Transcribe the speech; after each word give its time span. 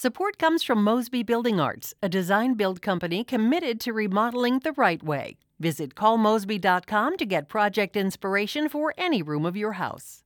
Support 0.00 0.38
comes 0.38 0.62
from 0.62 0.84
Mosby 0.84 1.24
Building 1.24 1.58
Arts, 1.58 1.92
a 2.00 2.08
design 2.08 2.54
build 2.54 2.80
company 2.80 3.24
committed 3.24 3.80
to 3.80 3.92
remodeling 3.92 4.60
the 4.60 4.70
right 4.74 5.02
way. 5.02 5.38
Visit 5.58 5.96
callmosby.com 5.96 7.16
to 7.16 7.26
get 7.26 7.48
project 7.48 7.96
inspiration 7.96 8.68
for 8.68 8.94
any 8.96 9.22
room 9.22 9.44
of 9.44 9.56
your 9.56 9.72
house. 9.72 10.22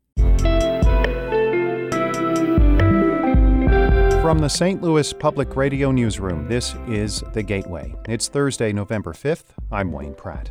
From 4.20 4.40
the 4.40 4.50
St. 4.50 4.82
Louis 4.82 5.10
Public 5.14 5.56
Radio 5.56 5.90
Newsroom, 5.90 6.46
this 6.48 6.74
is 6.86 7.24
The 7.32 7.42
Gateway. 7.42 7.94
It's 8.10 8.28
Thursday, 8.28 8.74
November 8.74 9.14
5th. 9.14 9.54
I'm 9.70 9.90
Wayne 9.90 10.14
Pratt. 10.14 10.50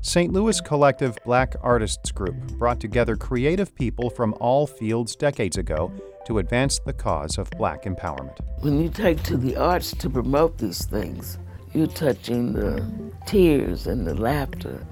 St. 0.00 0.32
Louis 0.32 0.60
Collective 0.60 1.18
Black 1.24 1.56
Artists 1.60 2.12
Group 2.12 2.36
brought 2.52 2.78
together 2.78 3.16
creative 3.16 3.74
people 3.74 4.10
from 4.10 4.34
all 4.40 4.66
fields 4.66 5.16
decades 5.16 5.56
ago 5.56 5.92
to 6.26 6.38
advance 6.38 6.78
the 6.78 6.92
cause 6.92 7.36
of 7.36 7.50
black 7.50 7.82
empowerment. 7.82 8.38
When 8.60 8.80
you 8.80 8.90
take 8.90 9.22
to 9.24 9.36
the 9.36 9.56
arts 9.56 9.92
to 9.92 10.08
promote 10.08 10.56
these 10.58 10.86
things, 10.86 11.38
you're 11.74 11.88
touching 11.88 12.52
the 12.52 12.84
tears 13.26 13.86
and 13.88 14.06
the 14.06 14.14
laughter, 14.14 14.86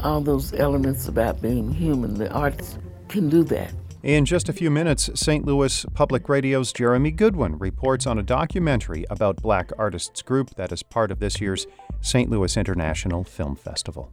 all 0.00 0.20
those 0.20 0.52
elements 0.54 1.08
about 1.08 1.42
being 1.42 1.72
human. 1.72 2.14
The 2.14 2.30
arts 2.32 2.78
can 3.08 3.28
do 3.28 3.42
that. 3.44 3.72
In 4.04 4.24
just 4.24 4.48
a 4.48 4.52
few 4.52 4.70
minutes, 4.70 5.10
St. 5.14 5.44
Louis 5.44 5.84
Public 5.94 6.28
Radio's 6.28 6.72
Jeremy 6.72 7.10
Goodwin 7.10 7.58
reports 7.58 8.06
on 8.06 8.18
a 8.18 8.22
documentary 8.22 9.04
about 9.10 9.42
Black 9.42 9.72
Artists 9.78 10.22
Group 10.22 10.54
that 10.56 10.70
is 10.70 10.82
part 10.82 11.10
of 11.10 11.18
this 11.18 11.40
year's 11.40 11.66
St. 12.02 12.30
Louis 12.30 12.56
International 12.56 13.24
Film 13.24 13.56
Festival. 13.56 14.12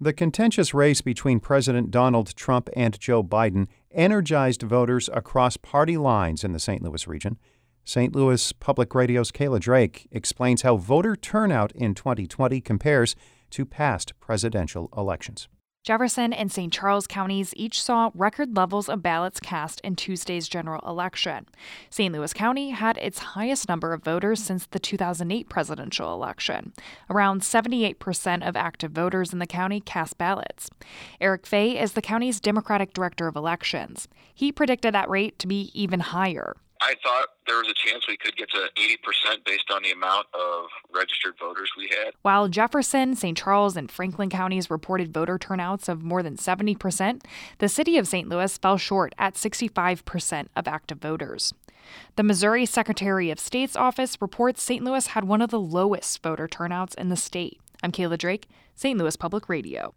The 0.00 0.12
contentious 0.12 0.74
race 0.74 1.00
between 1.00 1.38
President 1.38 1.92
Donald 1.92 2.34
Trump 2.34 2.68
and 2.74 2.98
Joe 2.98 3.22
Biden 3.22 3.68
energized 3.92 4.62
voters 4.62 5.08
across 5.12 5.56
party 5.56 5.96
lines 5.96 6.42
in 6.42 6.52
the 6.52 6.58
St. 6.58 6.82
Louis 6.82 7.06
region. 7.06 7.38
St. 7.84 8.14
Louis 8.14 8.52
Public 8.52 8.92
Radio's 8.92 9.30
Kayla 9.30 9.60
Drake 9.60 10.08
explains 10.10 10.62
how 10.62 10.76
voter 10.76 11.14
turnout 11.14 11.70
in 11.72 11.94
2020 11.94 12.60
compares 12.60 13.14
to 13.50 13.64
past 13.64 14.18
presidential 14.18 14.88
elections. 14.96 15.48
Jefferson 15.84 16.32
and 16.32 16.50
St. 16.50 16.72
Charles 16.72 17.06
counties 17.06 17.52
each 17.58 17.82
saw 17.82 18.10
record 18.14 18.56
levels 18.56 18.88
of 18.88 19.02
ballots 19.02 19.38
cast 19.38 19.82
in 19.82 19.96
Tuesday's 19.96 20.48
general 20.48 20.80
election. 20.88 21.44
St. 21.90 22.10
Louis 22.10 22.32
County 22.32 22.70
had 22.70 22.96
its 22.96 23.18
highest 23.18 23.68
number 23.68 23.92
of 23.92 24.02
voters 24.02 24.42
since 24.42 24.64
the 24.64 24.78
2008 24.78 25.50
presidential 25.50 26.14
election. 26.14 26.72
Around 27.10 27.42
78% 27.42 28.48
of 28.48 28.56
active 28.56 28.92
voters 28.92 29.34
in 29.34 29.40
the 29.40 29.46
county 29.46 29.78
cast 29.78 30.16
ballots. 30.16 30.70
Eric 31.20 31.44
Fey 31.46 31.78
is 31.78 31.92
the 31.92 32.00
county's 32.00 32.40
Democratic 32.40 32.94
Director 32.94 33.26
of 33.26 33.36
Elections. 33.36 34.08
He 34.34 34.50
predicted 34.50 34.94
that 34.94 35.10
rate 35.10 35.38
to 35.38 35.46
be 35.46 35.70
even 35.74 36.00
higher. 36.00 36.56
I 36.80 36.94
thought 37.02 37.28
there 37.46 37.58
was 37.58 37.68
a 37.68 37.74
chance 37.74 38.06
we 38.08 38.16
could 38.16 38.36
get 38.36 38.50
to 38.50 38.68
80% 38.76 39.44
based 39.44 39.70
on 39.70 39.82
the 39.82 39.92
amount 39.92 40.26
of 40.34 40.66
registered 40.94 41.34
voters 41.38 41.70
we 41.76 41.88
had. 41.88 42.14
While 42.22 42.48
Jefferson, 42.48 43.14
St. 43.14 43.36
Charles, 43.38 43.76
and 43.76 43.90
Franklin 43.90 44.28
counties 44.28 44.70
reported 44.70 45.12
voter 45.12 45.38
turnouts 45.38 45.88
of 45.88 46.02
more 46.02 46.22
than 46.22 46.36
70%, 46.36 47.22
the 47.58 47.68
city 47.68 47.96
of 47.96 48.08
St. 48.08 48.28
Louis 48.28 48.58
fell 48.58 48.76
short 48.76 49.14
at 49.18 49.34
65% 49.34 50.48
of 50.56 50.68
active 50.68 50.98
voters. 50.98 51.54
The 52.16 52.22
Missouri 52.22 52.66
Secretary 52.66 53.30
of 53.30 53.38
State's 53.38 53.76
office 53.76 54.20
reports 54.20 54.62
St. 54.62 54.82
Louis 54.82 55.08
had 55.08 55.24
one 55.24 55.42
of 55.42 55.50
the 55.50 55.60
lowest 55.60 56.22
voter 56.22 56.48
turnouts 56.48 56.94
in 56.94 57.08
the 57.08 57.16
state. 57.16 57.60
I'm 57.82 57.92
Kayla 57.92 58.18
Drake, 58.18 58.48
St. 58.74 58.98
Louis 58.98 59.16
Public 59.16 59.48
Radio. 59.48 59.94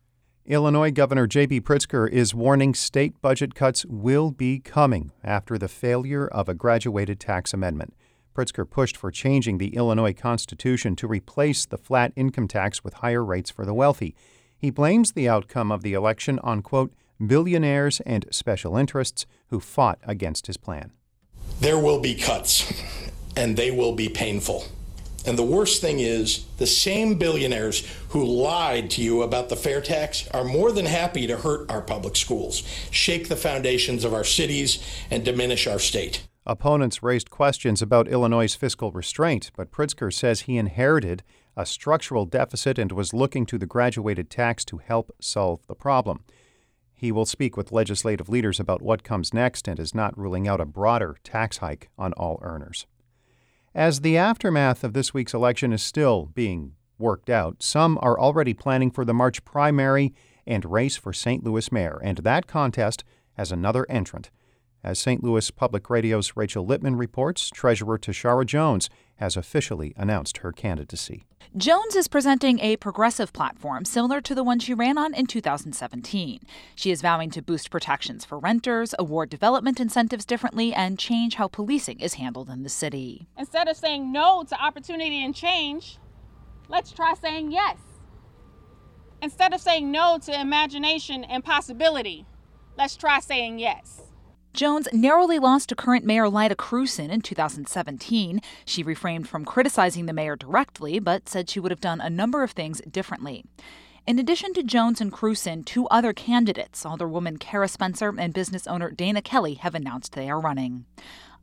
Illinois 0.47 0.91
Governor 0.91 1.27
J.B. 1.27 1.59
Pritzker 1.59 2.09
is 2.09 2.33
warning 2.33 2.73
state 2.73 3.21
budget 3.21 3.53
cuts 3.53 3.85
will 3.85 4.31
be 4.31 4.59
coming 4.59 5.11
after 5.21 5.57
the 5.57 5.67
failure 5.67 6.25
of 6.25 6.47
a 6.47 6.53
graduated 6.53 7.19
tax 7.19 7.53
amendment. 7.53 7.93
Pritzker 8.33 8.69
pushed 8.69 8.95
for 8.95 9.11
changing 9.11 9.57
the 9.57 9.75
Illinois 9.75 10.13
Constitution 10.13 10.95
to 10.95 11.05
replace 11.05 11.65
the 11.65 11.77
flat 11.77 12.13
income 12.15 12.47
tax 12.47 12.81
with 12.81 12.93
higher 12.93 13.25
rates 13.25 13.51
for 13.51 13.65
the 13.65 13.73
wealthy. 13.73 14.15
He 14.57 14.69
blames 14.69 15.11
the 15.11 15.27
outcome 15.27 15.69
of 15.69 15.81
the 15.81 15.91
election 15.91 16.39
on, 16.39 16.61
quote, 16.61 16.93
billionaires 17.25 17.99
and 18.05 18.25
special 18.31 18.77
interests 18.77 19.25
who 19.47 19.59
fought 19.59 19.99
against 20.03 20.47
his 20.47 20.55
plan. 20.55 20.93
There 21.59 21.77
will 21.77 21.99
be 21.99 22.15
cuts, 22.15 22.71
and 23.35 23.57
they 23.57 23.69
will 23.69 23.95
be 23.95 24.07
painful. 24.07 24.63
And 25.27 25.37
the 25.37 25.43
worst 25.43 25.81
thing 25.81 25.99
is, 25.99 26.45
the 26.57 26.65
same 26.65 27.15
billionaires 27.15 27.85
who 28.09 28.23
lied 28.23 28.89
to 28.91 29.01
you 29.01 29.23
about 29.23 29.49
the 29.49 29.57
fair 29.57 29.81
tax 29.81 30.25
are 30.29 30.45
more 30.45 30.71
than 30.71 30.85
happy 30.85 31.27
to 31.27 31.35
hurt 31.35 31.69
our 31.69 31.81
public 31.81 32.15
schools, 32.15 32.63
shake 32.91 33.27
the 33.27 33.35
foundations 33.35 34.05
of 34.05 34.13
our 34.13 34.23
cities, 34.23 34.81
and 35.11 35.25
diminish 35.25 35.67
our 35.67 35.79
state. 35.79 36.25
Opponents 36.45 37.03
raised 37.03 37.29
questions 37.29 37.81
about 37.81 38.07
Illinois' 38.07 38.55
fiscal 38.55 38.93
restraint, 38.93 39.51
but 39.57 39.69
Pritzker 39.69 40.13
says 40.13 40.41
he 40.41 40.57
inherited 40.57 41.23
a 41.57 41.65
structural 41.65 42.25
deficit 42.25 42.79
and 42.79 42.93
was 42.93 43.13
looking 43.13 43.45
to 43.47 43.57
the 43.57 43.65
graduated 43.65 44.29
tax 44.29 44.63
to 44.63 44.77
help 44.77 45.11
solve 45.19 45.59
the 45.67 45.75
problem. 45.75 46.23
He 46.95 47.11
will 47.11 47.25
speak 47.25 47.57
with 47.57 47.73
legislative 47.73 48.29
leaders 48.29 48.61
about 48.61 48.81
what 48.81 49.03
comes 49.03 49.33
next 49.33 49.67
and 49.67 49.77
is 49.77 49.93
not 49.93 50.17
ruling 50.17 50.47
out 50.47 50.61
a 50.61 50.65
broader 50.65 51.17
tax 51.25 51.57
hike 51.57 51.89
on 51.97 52.13
all 52.13 52.39
earners. 52.41 52.85
As 53.77 54.01
the 54.01 54.17
aftermath 54.17 54.83
of 54.83 54.93
this 54.93 55.13
week's 55.13 55.35
election 55.35 55.71
is 55.71 55.83
still 55.83 56.31
being 56.33 56.73
worked 56.97 57.29
out, 57.29 57.61
some 57.61 57.99
are 58.01 58.19
already 58.19 58.55
planning 58.55 58.89
for 58.89 59.05
the 59.05 59.13
March 59.13 59.45
primary 59.45 60.15
and 60.47 60.65
race 60.65 60.97
for 60.97 61.13
St. 61.13 61.43
Louis 61.43 61.71
mayor, 61.71 61.99
and 62.01 62.17
that 62.17 62.47
contest 62.47 63.03
has 63.33 63.51
another 63.51 63.85
entrant. 63.87 64.31
As 64.83 64.99
St. 64.99 65.23
Louis 65.23 65.49
Public 65.51 65.89
Radio's 65.89 66.33
Rachel 66.35 66.65
Lippman 66.65 66.95
reports, 66.95 67.49
Treasurer 67.49 67.97
Tishaura 67.97 68.45
Jones 68.45 68.89
has 69.15 69.35
officially 69.35 69.93
announced 69.97 70.37
her 70.37 70.51
candidacy. 70.51 71.25
Jones 71.55 71.95
is 71.95 72.07
presenting 72.07 72.59
a 72.59 72.77
progressive 72.77 73.33
platform 73.33 73.85
similar 73.85 74.21
to 74.21 74.35
the 74.35 74.43
one 74.43 74.59
she 74.59 74.73
ran 74.73 74.97
on 74.97 75.13
in 75.13 75.25
2017. 75.25 76.41
She 76.75 76.91
is 76.91 77.01
vowing 77.01 77.31
to 77.31 77.41
boost 77.41 77.71
protections 77.71 78.25
for 78.25 78.37
renters, 78.37 78.93
award 78.99 79.29
development 79.29 79.79
incentives 79.79 80.25
differently, 80.25 80.73
and 80.73 80.99
change 80.99 81.35
how 81.35 81.47
policing 81.47 81.99
is 81.99 82.15
handled 82.15 82.49
in 82.49 82.63
the 82.63 82.69
city. 82.69 83.27
Instead 83.37 83.67
of 83.67 83.77
saying 83.77 84.11
no 84.11 84.43
to 84.43 84.61
opportunity 84.61 85.23
and 85.23 85.33
change, 85.33 85.97
let's 86.67 86.91
try 86.91 87.13
saying 87.15 87.51
yes. 87.51 87.77
Instead 89.21 89.53
of 89.53 89.61
saying 89.61 89.89
no 89.89 90.19
to 90.19 90.39
imagination 90.39 91.23
and 91.23 91.43
possibility, 91.43 92.25
let's 92.77 92.95
try 92.95 93.19
saying 93.19 93.57
yes. 93.57 94.01
Jones 94.57 94.87
narrowly 94.91 95.37
lost 95.37 95.69
to 95.69 95.75
current 95.75 96.03
mayor 96.03 96.27
Lyda 96.27 96.55
Krewson 96.55 97.11
in 97.11 97.21
2017. 97.21 98.41
She 98.65 98.81
refrained 98.81 99.29
from 99.29 99.45
criticizing 99.45 100.07
the 100.07 100.13
mayor 100.13 100.35
directly, 100.35 100.97
but 100.97 101.29
said 101.29 101.47
she 101.47 101.59
would 101.59 101.69
have 101.69 101.79
done 101.79 102.01
a 102.01 102.09
number 102.09 102.41
of 102.41 102.51
things 102.51 102.81
differently. 102.89 103.45
In 104.07 104.17
addition 104.17 104.53
to 104.53 104.63
Jones 104.63 104.99
and 104.99 105.13
Krewson, 105.13 105.63
two 105.63 105.87
other 105.89 106.11
candidates, 106.11 106.83
Alderwoman 106.83 107.39
Cara 107.39 107.67
Spencer 107.67 108.11
and 108.17 108.33
business 108.33 108.65
owner 108.65 108.89
Dana 108.89 109.21
Kelly, 109.21 109.53
have 109.55 109.75
announced 109.75 110.13
they 110.13 110.27
are 110.27 110.41
running. 110.41 110.85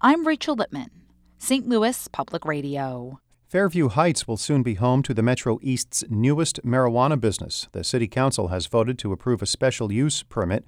I'm 0.01 0.27
Rachel 0.27 0.57
Lippman, 0.57 0.91
St. 1.39 1.69
Louis 1.69 2.09
Public 2.09 2.45
Radio. 2.45 3.21
Fairview 3.47 3.91
Heights 3.91 4.27
will 4.27 4.37
soon 4.37 4.65
be 4.65 4.75
home 4.75 5.05
to 5.05 5.15
the 5.15 5.23
Metro 5.23 5.61
East's 5.63 6.03
newest 6.11 6.65
marijuana 6.65 7.21
business. 7.21 7.69
The 7.71 7.85
City 7.85 8.09
Council 8.09 8.49
has 8.49 8.67
voted 8.67 8.99
to 8.99 9.13
approve 9.13 9.41
a 9.41 9.47
special 9.47 9.93
use 9.93 10.25
permit 10.25 10.65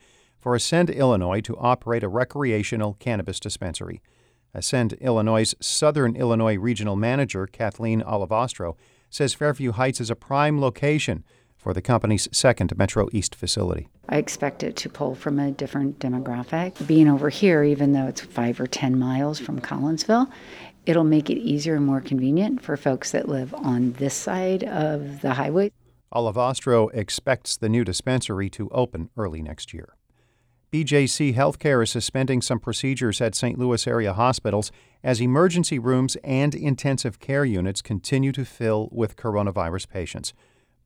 for 0.46 0.54
Ascend 0.54 0.90
Illinois 0.90 1.40
to 1.40 1.56
operate 1.56 2.04
a 2.04 2.08
recreational 2.08 2.94
cannabis 3.00 3.40
dispensary. 3.40 4.00
Ascend 4.54 4.92
Illinois' 5.00 5.56
Southern 5.60 6.14
Illinois 6.14 6.54
Regional 6.54 6.94
Manager, 6.94 7.48
Kathleen 7.48 8.00
Olivastro, 8.02 8.76
says 9.10 9.34
Fairview 9.34 9.72
Heights 9.72 10.00
is 10.00 10.08
a 10.08 10.14
prime 10.14 10.60
location 10.60 11.24
for 11.56 11.74
the 11.74 11.82
company's 11.82 12.28
second 12.30 12.78
Metro 12.78 13.08
East 13.10 13.34
facility. 13.34 13.88
I 14.08 14.18
expect 14.18 14.62
it 14.62 14.76
to 14.76 14.88
pull 14.88 15.16
from 15.16 15.40
a 15.40 15.50
different 15.50 15.98
demographic. 15.98 16.86
Being 16.86 17.08
over 17.08 17.28
here, 17.28 17.64
even 17.64 17.90
though 17.90 18.06
it's 18.06 18.20
five 18.20 18.60
or 18.60 18.68
10 18.68 18.96
miles 18.96 19.40
from 19.40 19.60
Collinsville, 19.60 20.30
it'll 20.84 21.02
make 21.02 21.28
it 21.28 21.38
easier 21.38 21.74
and 21.74 21.84
more 21.84 22.00
convenient 22.00 22.62
for 22.62 22.76
folks 22.76 23.10
that 23.10 23.28
live 23.28 23.52
on 23.52 23.94
this 23.94 24.14
side 24.14 24.62
of 24.62 25.22
the 25.22 25.34
highway. 25.34 25.72
Olivastro 26.14 26.88
expects 26.94 27.56
the 27.56 27.68
new 27.68 27.82
dispensary 27.82 28.48
to 28.50 28.68
open 28.68 29.10
early 29.16 29.42
next 29.42 29.74
year. 29.74 29.95
BJC 30.72 31.34
Healthcare 31.34 31.82
is 31.82 31.90
suspending 31.92 32.42
some 32.42 32.58
procedures 32.58 33.20
at 33.20 33.36
St. 33.36 33.56
Louis 33.56 33.86
area 33.86 34.12
hospitals 34.12 34.72
as 35.04 35.20
emergency 35.20 35.78
rooms 35.78 36.16
and 36.24 36.56
intensive 36.56 37.20
care 37.20 37.44
units 37.44 37.80
continue 37.80 38.32
to 38.32 38.44
fill 38.44 38.88
with 38.90 39.16
coronavirus 39.16 39.88
patients. 39.88 40.34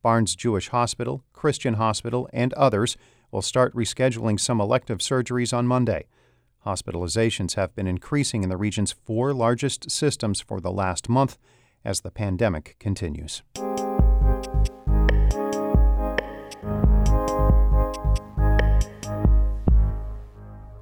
Barnes 0.03 0.35
Jewish 0.35 0.69
Hospital, 0.69 1.23
Christian 1.33 1.75
Hospital, 1.75 2.29
and 2.31 2.53
others 2.53 2.95
will 3.31 3.41
start 3.41 3.73
rescheduling 3.73 4.39
some 4.39 4.61
elective 4.61 4.99
surgeries 4.99 5.55
on 5.55 5.65
Monday. 5.65 6.05
Hospitalizations 6.65 7.55
have 7.55 7.75
been 7.75 7.87
increasing 7.87 8.43
in 8.43 8.49
the 8.49 8.57
region's 8.57 8.91
four 8.91 9.33
largest 9.33 9.89
systems 9.89 10.41
for 10.41 10.61
the 10.61 10.71
last 10.71 11.09
month 11.09 11.39
as 11.83 12.01
the 12.01 12.11
pandemic 12.11 12.75
continues. 12.79 13.41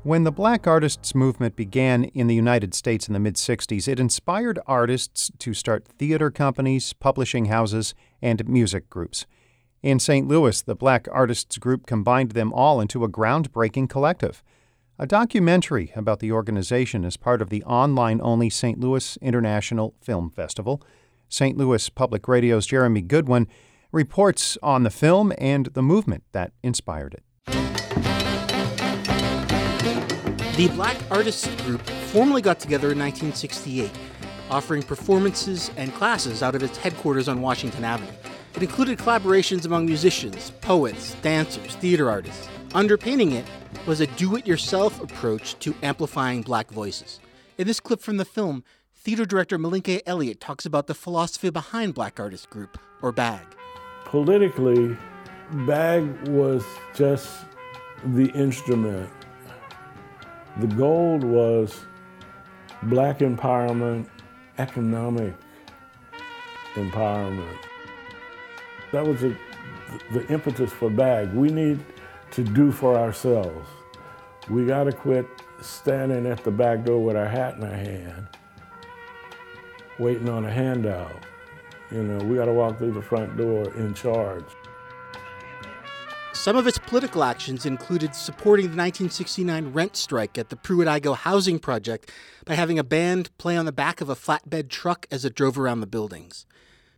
When 0.09 0.23
the 0.23 0.31
black 0.31 0.65
artists 0.65 1.13
movement 1.13 1.55
began 1.55 2.05
in 2.05 2.25
the 2.25 2.33
United 2.33 2.73
States 2.73 3.07
in 3.07 3.13
the 3.13 3.19
mid 3.19 3.35
60s, 3.35 3.87
it 3.87 3.99
inspired 3.99 4.57
artists 4.65 5.29
to 5.37 5.53
start 5.53 5.85
theater 5.85 6.31
companies, 6.31 6.93
publishing 6.93 7.45
houses, 7.45 7.93
and 8.19 8.49
music 8.49 8.89
groups. 8.89 9.27
In 9.83 9.99
St. 9.99 10.27
Louis, 10.27 10.63
the 10.63 10.73
Black 10.73 11.07
Artists 11.11 11.59
Group 11.59 11.85
combined 11.85 12.31
them 12.31 12.51
all 12.53 12.81
into 12.81 13.03
a 13.03 13.07
groundbreaking 13.07 13.87
collective. 13.87 14.43
A 14.97 15.05
documentary 15.05 15.93
about 15.95 16.21
the 16.21 16.31
organization 16.31 17.05
is 17.05 17.15
part 17.15 17.39
of 17.39 17.51
the 17.51 17.63
online 17.65 18.19
only 18.19 18.49
St. 18.49 18.79
Louis 18.79 19.15
International 19.21 19.93
Film 20.01 20.31
Festival. 20.31 20.81
St. 21.27 21.55
Louis 21.55 21.87
Public 21.89 22.27
Radio's 22.27 22.65
Jeremy 22.65 23.03
Goodwin 23.03 23.47
reports 23.91 24.57
on 24.63 24.81
the 24.81 24.89
film 24.89 25.31
and 25.37 25.67
the 25.67 25.83
movement 25.83 26.23
that 26.31 26.51
inspired 26.63 27.13
it. 27.13 27.23
The 30.59 30.67
Black 30.67 30.97
Artists 31.09 31.47
Group 31.63 31.79
formally 32.11 32.41
got 32.41 32.59
together 32.59 32.91
in 32.91 32.99
1968, 32.99 33.89
offering 34.51 34.83
performances 34.83 35.71
and 35.77 35.93
classes 35.93 36.43
out 36.43 36.53
of 36.53 36.61
its 36.61 36.77
headquarters 36.77 37.29
on 37.29 37.39
Washington 37.39 37.85
Avenue. 37.85 38.11
It 38.55 38.63
included 38.63 38.97
collaborations 38.97 39.65
among 39.65 39.85
musicians, 39.85 40.51
poets, 40.59 41.15
dancers, 41.21 41.75
theater 41.75 42.09
artists. 42.09 42.49
Underpinning 42.73 43.31
it 43.31 43.45
was 43.87 44.01
a 44.01 44.07
do 44.07 44.35
it 44.35 44.45
yourself 44.45 45.01
approach 45.01 45.57
to 45.59 45.73
amplifying 45.81 46.41
black 46.41 46.69
voices. 46.71 47.21
In 47.57 47.65
this 47.65 47.79
clip 47.79 48.01
from 48.01 48.17
the 48.17 48.25
film, 48.25 48.65
theater 48.93 49.25
director 49.25 49.57
Malinke 49.57 50.01
Elliott 50.05 50.41
talks 50.41 50.65
about 50.65 50.87
the 50.87 50.93
philosophy 50.93 51.49
behind 51.49 51.93
Black 51.93 52.19
Artists 52.19 52.47
Group, 52.47 52.77
or 53.01 53.13
BAG. 53.13 53.45
Politically, 54.03 54.97
BAG 55.65 56.27
was 56.27 56.65
just 56.93 57.45
the 58.03 58.29
instrument 58.31 59.09
the 60.59 60.67
goal 60.67 61.17
was 61.19 61.85
black 62.83 63.19
empowerment, 63.19 64.07
economic 64.57 65.33
empowerment. 66.73 67.57
That 68.91 69.05
was 69.05 69.21
the 69.21 70.27
impetus 70.27 70.71
for 70.71 70.89
BAG. 70.89 71.33
We 71.33 71.49
need 71.49 71.79
to 72.31 72.43
do 72.43 72.71
for 72.71 72.97
ourselves. 72.97 73.69
We 74.49 74.65
got 74.65 74.85
to 74.85 74.91
quit 74.91 75.25
standing 75.61 76.25
at 76.25 76.43
the 76.43 76.51
back 76.51 76.83
door 76.83 77.03
with 77.03 77.15
our 77.15 77.27
hat 77.27 77.55
in 77.57 77.63
our 77.63 77.69
hand, 77.69 78.27
waiting 79.97 80.29
on 80.29 80.45
a 80.45 80.51
handout. 80.51 81.25
You 81.91 82.03
know, 82.03 82.25
we 82.25 82.35
got 82.35 82.45
to 82.45 82.53
walk 82.53 82.77
through 82.79 82.93
the 82.93 83.01
front 83.01 83.37
door 83.37 83.73
in 83.75 83.93
charge. 83.93 84.45
Some 86.49 86.57
of 86.57 86.65
its 86.65 86.79
political 86.79 87.23
actions 87.23 87.67
included 87.67 88.15
supporting 88.15 88.65
the 88.65 88.75
1969 88.75 89.71
rent 89.71 89.95
strike 89.95 90.35
at 90.35 90.49
the 90.49 90.55
Pruitt-Igoe 90.55 91.15
housing 91.15 91.59
project 91.59 92.09
by 92.43 92.55
having 92.55 92.79
a 92.79 92.83
band 92.83 93.29
play 93.37 93.55
on 93.55 93.67
the 93.67 93.71
back 93.71 94.01
of 94.01 94.09
a 94.09 94.15
flatbed 94.15 94.67
truck 94.67 95.05
as 95.11 95.23
it 95.23 95.35
drove 95.35 95.59
around 95.59 95.81
the 95.81 95.85
buildings. 95.85 96.47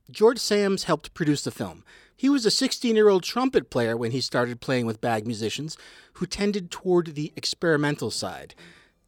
George 0.09 0.39
Sams 0.39 0.85
helped 0.85 1.13
produce 1.13 1.43
the 1.43 1.51
film. 1.51 1.83
He 2.15 2.29
was 2.29 2.45
a 2.45 2.49
16 2.49 2.95
year 2.95 3.09
old 3.09 3.23
trumpet 3.23 3.69
player 3.69 3.97
when 3.97 4.11
he 4.11 4.21
started 4.21 4.61
playing 4.61 4.85
with 4.85 5.01
BAG 5.01 5.27
musicians 5.27 5.75
who 6.13 6.25
tended 6.25 6.71
toward 6.71 7.07
the 7.07 7.33
experimental 7.35 8.09
side. 8.09 8.55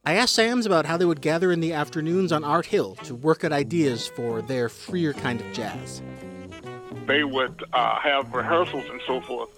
I 0.03 0.15
asked 0.15 0.35
Sams 0.35 0.65
about 0.65 0.87
how 0.87 0.97
they 0.97 1.05
would 1.05 1.21
gather 1.21 1.53
in 1.53 1.61
the 1.61 1.71
afternoons 1.71 2.33
on 2.33 2.43
Art 2.43 2.65
Hill 2.65 2.95
to 3.05 3.15
work 3.15 3.45
at 3.45 3.53
ideas 3.53 4.07
for 4.07 4.41
their 4.41 4.67
freer 4.67 5.13
kind 5.13 5.39
of 5.39 5.53
jazz 5.53 6.01
they 7.05 7.23
would 7.23 7.63
uh, 7.73 7.99
have 7.99 8.33
rehearsals 8.33 8.85
and 8.89 9.01
so 9.05 9.21
forth 9.21 9.49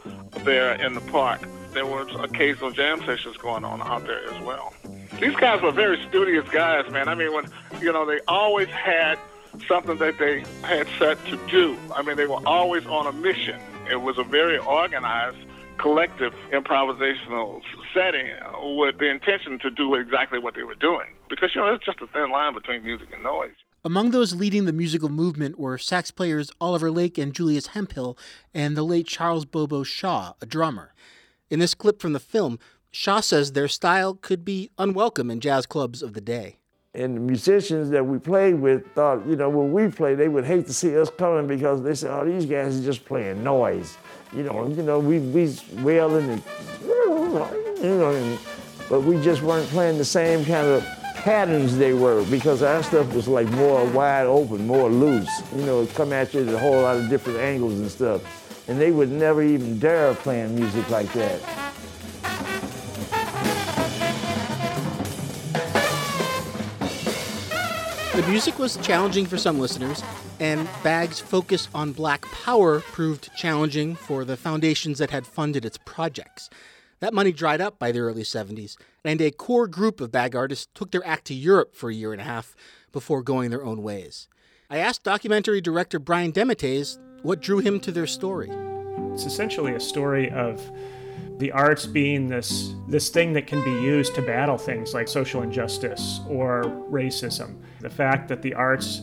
there 0.43 0.73
in 0.73 0.93
the 0.93 1.01
park. 1.01 1.41
There 1.73 1.85
was 1.85 2.07
occasional 2.19 2.71
jam 2.71 3.03
sessions 3.05 3.37
going 3.37 3.65
on 3.65 3.81
out 3.81 4.05
there 4.07 4.27
as 4.33 4.41
well. 4.41 4.73
These 5.19 5.35
guys 5.35 5.61
were 5.61 5.71
very 5.71 6.01
studious 6.09 6.47
guys, 6.49 6.89
man. 6.91 7.07
I 7.07 7.15
mean, 7.15 7.33
when 7.33 7.45
you 7.81 7.91
know, 7.91 8.05
they 8.05 8.19
always 8.27 8.67
had 8.69 9.17
something 9.67 9.97
that 9.97 10.17
they 10.17 10.43
had 10.63 10.87
set 10.99 11.23
to 11.25 11.39
do. 11.47 11.77
I 11.93 12.01
mean, 12.01 12.17
they 12.17 12.27
were 12.27 12.45
always 12.45 12.85
on 12.85 13.07
a 13.07 13.11
mission. 13.11 13.59
It 13.89 14.01
was 14.01 14.17
a 14.17 14.23
very 14.23 14.57
organized, 14.57 15.37
collective 15.77 16.33
improvisational 16.51 17.61
setting 17.93 18.31
with 18.77 18.97
the 18.97 19.09
intention 19.09 19.59
to 19.59 19.69
do 19.69 19.95
exactly 19.95 20.39
what 20.39 20.55
they 20.55 20.63
were 20.63 20.75
doing. 20.75 21.07
Because 21.29 21.55
you 21.55 21.61
know, 21.61 21.73
it's 21.73 21.85
just 21.85 22.01
a 22.01 22.07
thin 22.07 22.31
line 22.31 22.53
between 22.53 22.83
music 22.83 23.09
and 23.13 23.23
noise. 23.23 23.55
Among 23.85 24.09
those 24.09 24.33
leading 24.33 24.65
the 24.65 24.73
musical 24.73 25.09
movement 25.09 25.59
were 25.59 25.77
sax 25.77 26.09
players 26.09 26.49
Oliver 26.59 26.89
Lake 26.89 27.19
and 27.19 27.31
Julius 27.31 27.67
Hemphill, 27.67 28.17
and 28.51 28.75
the 28.75 28.81
late 28.81 29.05
Charles 29.05 29.45
Bobo 29.45 29.83
Shaw, 29.83 30.33
a 30.41 30.45
drummer. 30.47 30.95
In 31.51 31.59
this 31.59 31.75
clip 31.75 32.01
from 32.01 32.13
the 32.13 32.19
film, 32.19 32.57
Shaw 32.89 33.19
says 33.19 33.51
their 33.51 33.67
style 33.67 34.15
could 34.15 34.43
be 34.43 34.71
unwelcome 34.79 35.29
in 35.29 35.39
jazz 35.39 35.67
clubs 35.67 36.01
of 36.01 36.13
the 36.13 36.21
day. 36.21 36.57
And 36.95 37.15
the 37.15 37.19
musicians 37.19 37.91
that 37.91 38.03
we 38.03 38.17
played 38.17 38.55
with 38.55 38.91
thought, 38.95 39.23
you 39.27 39.35
know, 39.35 39.49
when 39.49 39.71
we 39.71 39.91
played, 39.91 40.17
they 40.17 40.29
would 40.29 40.45
hate 40.45 40.65
to 40.65 40.73
see 40.73 40.97
us 40.97 41.11
coming 41.11 41.45
because 41.45 41.83
they 41.83 41.93
said, 41.93 42.09
"Oh, 42.09 42.25
these 42.25 42.47
guys 42.47 42.79
are 42.79 42.83
just 42.83 43.05
playing 43.05 43.43
noise." 43.43 43.99
You 44.33 44.41
know, 44.41 44.67
you 44.67 44.81
know, 44.81 44.97
we 44.97 45.19
we 45.19 45.55
wailing 45.83 46.27
and 46.31 46.43
you 46.81 47.97
know, 47.99 48.15
and, 48.15 48.39
but 48.89 49.01
we 49.01 49.21
just 49.21 49.43
weren't 49.43 49.67
playing 49.69 49.99
the 49.99 50.05
same 50.05 50.43
kind 50.43 50.65
of 50.65 51.04
patterns 51.25 51.75
they 51.75 51.91
were 51.91 52.23
because 52.25 52.61
our 52.61 52.83
stuff 52.83 53.11
was 53.15 53.27
like 53.27 53.49
more 53.53 53.83
wide 53.87 54.27
open, 54.27 54.67
more 54.67 54.91
loose. 54.91 55.41
You 55.55 55.65
know, 55.65 55.87
come 55.87 56.13
at 56.13 56.31
you 56.35 56.47
at 56.47 56.53
a 56.53 56.59
whole 56.59 56.83
lot 56.83 56.97
of 56.97 57.09
different 57.09 57.39
angles 57.39 57.79
and 57.79 57.89
stuff. 57.89 58.69
And 58.69 58.79
they 58.79 58.91
would 58.91 59.09
never 59.09 59.41
even 59.41 59.79
dare 59.79 60.13
playing 60.13 60.53
music 60.53 60.87
like 60.91 61.11
that. 61.13 61.41
The 68.13 68.27
music 68.29 68.59
was 68.59 68.77
challenging 68.77 69.25
for 69.25 69.39
some 69.39 69.59
listeners, 69.59 70.03
and 70.39 70.69
BAG's 70.83 71.19
focus 71.19 71.69
on 71.73 71.91
black 71.91 72.21
power 72.25 72.81
proved 72.81 73.31
challenging 73.35 73.95
for 73.95 74.25
the 74.25 74.37
foundations 74.37 74.99
that 74.99 75.09
had 75.09 75.25
funded 75.25 75.65
its 75.65 75.79
projects. 75.79 76.51
That 76.99 77.13
money 77.13 77.31
dried 77.31 77.61
up 77.61 77.77
by 77.77 77.91
the 77.91 77.99
early 77.99 78.23
70s, 78.23 78.77
and 79.03 79.21
a 79.21 79.31
core 79.31 79.67
group 79.67 79.99
of 79.99 80.11
BAG 80.11 80.35
artists 80.35 80.67
took 80.73 80.91
their 80.91 81.05
act 81.05 81.25
to 81.25 81.33
Europe 81.33 81.75
for 81.75 81.89
a 81.89 81.93
year 81.93 82.13
and 82.13 82.21
a 82.21 82.25
half 82.25 82.55
before 82.91 83.21
going 83.21 83.49
their 83.49 83.65
own 83.65 83.83
ways. 83.83 84.27
I 84.69 84.77
asked 84.77 85.03
documentary 85.03 85.61
director 85.61 85.99
Bryan 85.99 86.31
Dematteis 86.31 86.97
what 87.21 87.41
drew 87.41 87.59
him 87.59 87.79
to 87.81 87.91
their 87.91 88.07
story. 88.07 88.49
It's 89.11 89.25
essentially 89.25 89.73
a 89.73 89.79
story 89.79 90.31
of 90.31 90.61
the 91.37 91.51
arts 91.51 91.85
being 91.85 92.29
this 92.29 92.73
this 92.87 93.09
thing 93.09 93.33
that 93.33 93.45
can 93.45 93.63
be 93.63 93.71
used 93.71 94.15
to 94.15 94.21
battle 94.21 94.57
things 94.57 94.93
like 94.93 95.07
social 95.07 95.41
injustice 95.41 96.21
or 96.29 96.63
racism. 96.89 97.57
The 97.81 97.89
fact 97.89 98.29
that 98.29 98.41
the 98.41 98.53
arts 98.53 99.01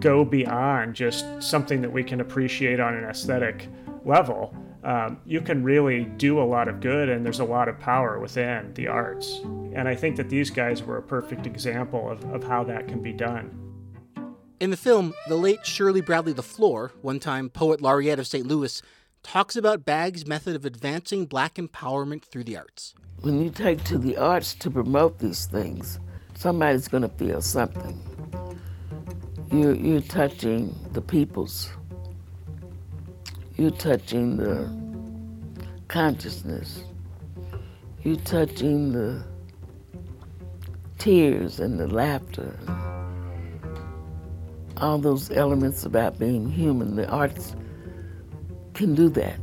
go 0.00 0.24
beyond 0.24 0.94
just 0.94 1.24
something 1.40 1.80
that 1.82 1.92
we 1.92 2.02
can 2.02 2.20
appreciate 2.20 2.80
on 2.80 2.94
an 2.94 3.04
aesthetic 3.04 3.68
level 4.04 4.54
um, 4.88 5.20
you 5.26 5.42
can 5.42 5.62
really 5.62 6.04
do 6.16 6.40
a 6.40 6.42
lot 6.42 6.66
of 6.66 6.80
good 6.80 7.10
and 7.10 7.22
there's 7.22 7.40
a 7.40 7.44
lot 7.44 7.68
of 7.68 7.78
power 7.78 8.18
within 8.18 8.72
the 8.72 8.88
arts. 8.88 9.40
And 9.74 9.86
I 9.86 9.94
think 9.94 10.16
that 10.16 10.30
these 10.30 10.48
guys 10.48 10.82
were 10.82 10.96
a 10.96 11.02
perfect 11.02 11.46
example 11.46 12.10
of, 12.10 12.24
of 12.32 12.42
how 12.42 12.64
that 12.64 12.88
can 12.88 13.02
be 13.02 13.12
done. 13.12 13.50
In 14.60 14.70
the 14.70 14.78
film, 14.78 15.12
the 15.28 15.36
late 15.36 15.66
Shirley 15.66 16.00
Bradley 16.00 16.32
LaFleur, 16.32 16.92
one 17.02 17.20
time 17.20 17.50
poet 17.50 17.82
laureate 17.82 18.18
of 18.18 18.26
St. 18.26 18.46
Louis, 18.46 18.80
talks 19.22 19.56
about 19.56 19.84
BAG's 19.84 20.26
method 20.26 20.56
of 20.56 20.64
advancing 20.64 21.26
black 21.26 21.56
empowerment 21.56 22.24
through 22.24 22.44
the 22.44 22.56
arts. 22.56 22.94
When 23.20 23.42
you 23.42 23.50
take 23.50 23.84
to 23.84 23.98
the 23.98 24.16
arts 24.16 24.54
to 24.54 24.70
promote 24.70 25.18
these 25.18 25.44
things, 25.44 26.00
somebody's 26.34 26.88
going 26.88 27.02
to 27.02 27.10
feel 27.10 27.42
something. 27.42 28.00
You're, 29.52 29.74
you're 29.74 30.00
touching 30.00 30.74
the 30.92 31.02
people's 31.02 31.68
you're 33.58 33.72
touching 33.72 34.36
the 34.36 34.70
consciousness. 35.88 36.84
You're 38.04 38.16
touching 38.18 38.92
the 38.92 39.24
tears 40.98 41.58
and 41.58 41.78
the 41.78 41.88
laughter. 41.88 42.56
All 44.76 44.98
those 44.98 45.32
elements 45.32 45.84
about 45.84 46.20
being 46.20 46.48
human. 46.48 46.94
The 46.94 47.08
arts 47.08 47.56
can 48.74 48.94
do 48.94 49.08
that. 49.10 49.40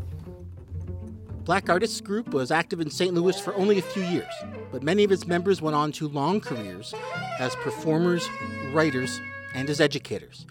Black 1.44 1.70
Artists 1.70 2.00
Group 2.00 2.30
was 2.34 2.52
active 2.52 2.80
in 2.80 2.90
St. 2.90 3.14
Louis 3.14 3.38
for 3.40 3.54
only 3.56 3.78
a 3.78 3.82
few 3.82 4.02
years, 4.04 4.34
but 4.72 4.82
many 4.82 5.04
of 5.04 5.12
its 5.12 5.28
members 5.28 5.62
went 5.62 5.76
on 5.76 5.92
to 5.92 6.08
long 6.08 6.40
careers 6.40 6.94
as 7.38 7.54
performers, 7.58 8.28
writers, 8.72 9.20
and 9.54 9.70
as 9.70 9.82
educators. 9.82 10.48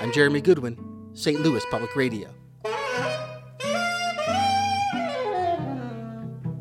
I'm 0.00 0.10
Jeremy 0.10 0.40
Goodwin, 0.40 0.78
St. 1.12 1.40
Louis 1.40 1.64
Public 1.70 1.94
Radio. 1.94 2.30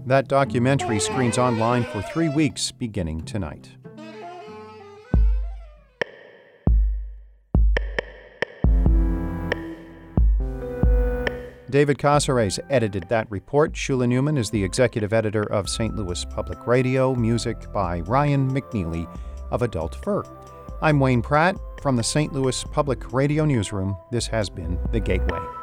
That 0.05 0.27
documentary 0.27 0.99
screens 0.99 1.37
online 1.37 1.83
for 1.85 2.01
three 2.01 2.27
weeks 2.27 2.71
beginning 2.71 3.23
tonight. 3.23 3.69
David 11.69 11.97
Cazares 11.97 12.59
edited 12.69 13.07
that 13.09 13.31
report. 13.31 13.73
Shula 13.73 14.05
Neuman 14.05 14.37
is 14.37 14.49
the 14.51 14.63
executive 14.63 15.13
editor 15.13 15.51
of 15.51 15.69
St. 15.69 15.95
Louis 15.95 16.23
Public 16.25 16.67
Radio, 16.67 17.15
music 17.15 17.71
by 17.71 18.01
Ryan 18.01 18.51
McNeely 18.51 19.07
of 19.51 19.61
Adult 19.63 19.95
Fur. 20.03 20.23
I'm 20.81 20.99
Wayne 20.99 21.21
Pratt 21.21 21.55
from 21.81 21.95
the 21.95 22.03
St. 22.03 22.31
Louis 22.33 22.63
Public 22.65 23.13
Radio 23.13 23.45
Newsroom. 23.45 23.97
This 24.11 24.27
has 24.27 24.49
been 24.49 24.77
The 24.91 24.99
Gateway. 24.99 25.62